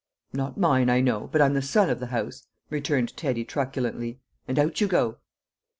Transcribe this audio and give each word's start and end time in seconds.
"Not 0.33 0.57
mine, 0.57 0.89
I 0.89 0.99
know; 0.99 1.29
but 1.31 1.43
I'm 1.43 1.53
the 1.53 1.61
son 1.61 1.87
of 1.91 1.99
the 1.99 2.07
house," 2.07 2.47
returned 2.71 3.15
Teddy 3.15 3.45
truculently, 3.45 4.19
"and 4.47 4.57
out 4.57 4.81
you 4.81 4.87
go!" 4.87 5.19